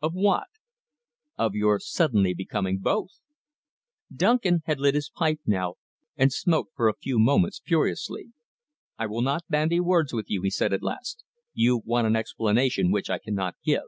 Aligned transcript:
"Of 0.00 0.14
what?" 0.14 0.46
"Of 1.36 1.54
your 1.54 1.78
suddenly 1.78 2.32
becoming 2.32 2.78
both!" 2.78 3.20
Duncan 4.10 4.62
had 4.64 4.80
lit 4.80 4.94
his 4.94 5.10
pipe 5.10 5.40
now, 5.44 5.74
and 6.16 6.32
smoked 6.32 6.72
for 6.74 6.88
a 6.88 6.96
few 6.96 7.18
moments 7.18 7.60
furiously. 7.62 8.32
"I 8.98 9.04
will 9.04 9.20
not 9.20 9.44
bandy 9.50 9.80
words 9.80 10.14
with 10.14 10.30
you," 10.30 10.40
he 10.40 10.48
said 10.48 10.72
at 10.72 10.82
last. 10.82 11.22
"You 11.52 11.82
want 11.84 12.06
an 12.06 12.16
explanation 12.16 12.92
which 12.92 13.10
I 13.10 13.18
cannot 13.18 13.56
give." 13.62 13.82